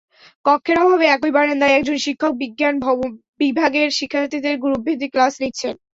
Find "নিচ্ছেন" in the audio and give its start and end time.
5.41-5.75